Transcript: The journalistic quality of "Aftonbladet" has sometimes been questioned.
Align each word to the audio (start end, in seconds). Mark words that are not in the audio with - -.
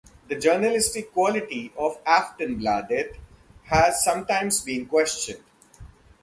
The 0.29 0.35
journalistic 0.35 1.13
quality 1.13 1.71
of 1.77 2.03
"Aftonbladet" 2.05 3.17
has 3.65 4.03
sometimes 4.03 4.59
been 4.61 4.87
questioned. 4.87 5.43